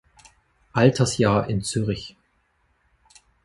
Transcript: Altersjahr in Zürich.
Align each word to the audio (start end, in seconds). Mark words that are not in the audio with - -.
Altersjahr 0.73 1.47
in 1.47 1.61
Zürich. 1.61 2.17